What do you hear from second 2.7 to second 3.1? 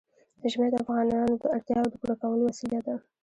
ده.